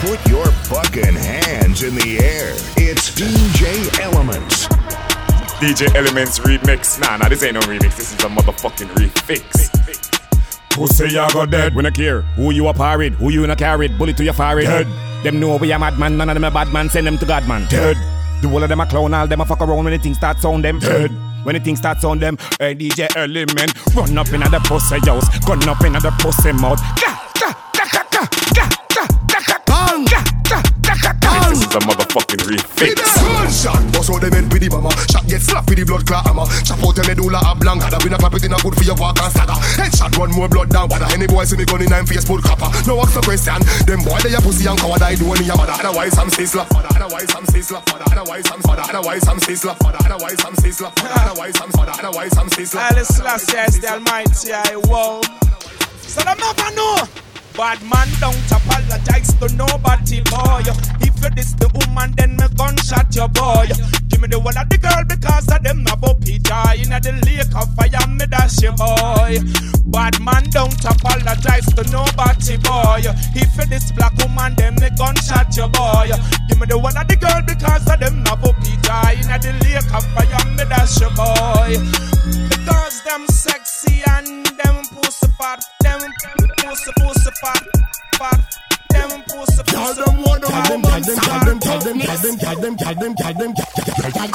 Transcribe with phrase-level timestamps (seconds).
[0.00, 2.52] Put your fucking hands in the air.
[2.76, 4.68] It's DJ Elements.
[5.58, 7.00] DJ Elements remix.
[7.00, 7.96] Nah, nah, this ain't no remix.
[7.96, 9.68] This is a motherfucking refix.
[10.70, 11.74] Pussy, you go dead.
[11.74, 13.98] We no care who you a parried, who you in a carried.
[13.98, 14.86] Bullet to your forehead.
[14.86, 15.24] Dead.
[15.24, 16.16] Them know we a madman.
[16.16, 16.88] None of them a bad man.
[16.88, 17.66] Send them to God, man.
[17.68, 17.96] Dead.
[18.40, 19.12] The whole of them a clown.
[19.14, 20.78] All them a fuck around when the things start sound them.
[20.78, 21.10] Dead.
[21.42, 25.26] When the things start sound them, hey DJ Element, run up in the pussy house,
[25.40, 26.80] gun up in the pussy mouth.
[27.00, 27.67] Ga, ga,
[31.68, 31.78] ga.
[31.78, 32.96] This is a motherfucking refix.
[32.96, 34.90] Gunshot, bust out them head with the bomber.
[35.10, 36.46] Shot get slapped with the blood clot hammer.
[36.64, 39.18] Chop out the medulla oblongata We not clap it in a good for your walk
[39.20, 39.58] and stagger.
[39.76, 40.88] Headshot run more blood down.
[40.88, 42.72] But any boy see me gun in nine face put copper.
[42.86, 43.60] No ask the question.
[43.84, 45.02] Them boy they a pussy and coward.
[45.02, 46.64] I do any mother Otherwise I'm sizzler.
[46.72, 47.82] Otherwise I'm sizzler.
[47.84, 48.88] Otherwise I'm sizzler.
[48.88, 49.76] Otherwise I'm sizzler.
[49.78, 52.80] Otherwise I'm sizzler Otherwise I'm sizzler Otherwise I'm sizzler.
[52.80, 55.20] Haile Selassie is the Almighty, I whoa.
[56.08, 56.87] So them never know.
[57.58, 60.62] Bad man don't apologize to nobody, boy.
[61.02, 63.66] If you diss the woman, then me gunshot your boy.
[64.06, 66.78] Give me the one of the girl because of them have up joy.
[66.78, 69.42] In the lake of fire, me dash your boy.
[69.90, 73.02] Bad man don't apologize to nobody, boy.
[73.34, 76.14] If you diss black woman, then me gunshot your boy.
[76.46, 79.18] Give me the one of the girl because of them have up joy.
[79.18, 81.74] In the lake of fire, me dash your boy.
[82.54, 84.67] Because them sexy and them
[85.38, 86.00] pussy fat, them
[86.58, 87.62] pussy pussy fat,
[88.18, 88.40] fat,
[88.90, 90.02] them pussy Tell pussy.
[90.02, 90.70] them what the fat.
[90.70, 94.32] woman Tell them, tell them, tell them, tell them, tell them, tell them, tell them,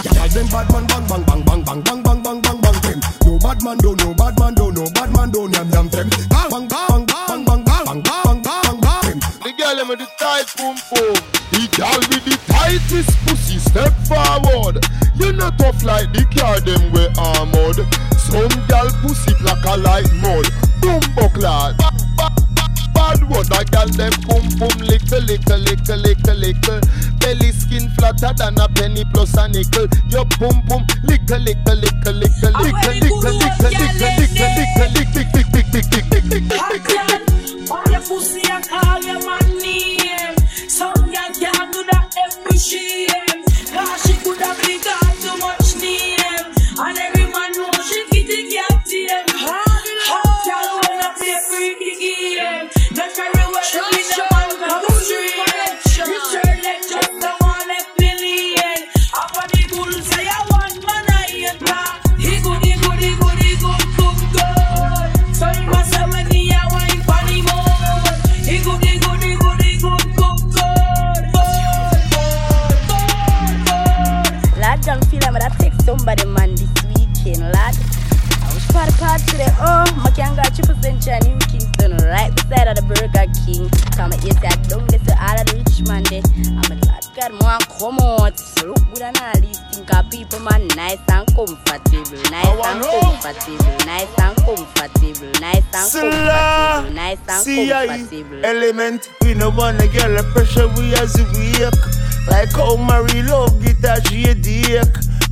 [0.00, 3.00] tell them bad man bang bang bang bang bang bang bang bang bang bang them.
[3.26, 6.08] No bad man do, no bad man do, no bad man do, yam yam them.
[6.30, 9.18] Bang bang bang bang bang bang bang bang bang bang bang them.
[9.44, 11.16] The girl them with the tight boom boom.
[11.52, 14.84] The girl with the tightest pussy step forward.
[15.16, 18.09] You not tough like the car them we armored.
[18.30, 20.46] Some girl pussy black a like mud.
[20.80, 21.74] Boom buckler.
[21.78, 26.80] Ba- ba- ba- Bad word, a girl them boom boom little little little little little.
[27.18, 29.86] Belly skin flatter than a penny plus a nickel.
[30.08, 36.28] Your boom boom little little little little little little little little little little little little
[36.30, 40.36] little All your pussy and call your man name.
[40.68, 43.44] Some girl can't do that every shame.
[43.72, 45.59] Cause she could have got too much
[75.90, 77.74] somebody man this weekend, lad.
[78.42, 79.50] I wish for the part today.
[79.58, 80.74] Oh, my can got triple
[82.70, 83.68] of the Burger King.
[83.98, 86.22] Come here, say I don't get to all of the rich man there.
[86.54, 88.38] I'm a lad, God, man, come out.
[88.62, 93.74] Look good and all these things, cause people, man, nice and comfortable, nice and comfortable,
[93.86, 98.44] nice and comfortable, nice and comfortable, nice and comfortable.
[98.44, 101.24] Element, we no wanna get the pressure we as we
[101.58, 101.74] wake.
[102.28, 104.86] Like how Marie love guitar, she a dick.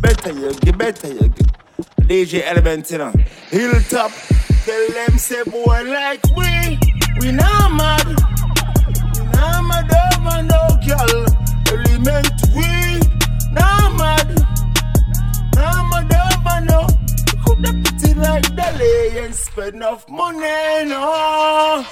[0.00, 1.50] Better you get, better you get.
[2.06, 3.12] DJ Element, you know.
[3.48, 4.12] Hilltop,
[4.64, 6.78] tell them say boy like we,
[7.20, 8.06] we not mad.
[8.06, 11.14] We not mad oh, over no girl.
[11.72, 12.68] Element, we
[13.52, 14.28] not mad.
[15.56, 16.80] Not mad oh, over no.
[17.44, 21.84] Could have put it like Dolly and spend enough money, no.